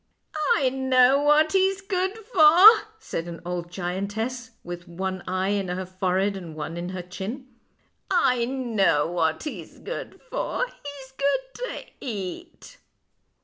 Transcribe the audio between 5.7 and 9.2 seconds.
forehead and one in her chin." I know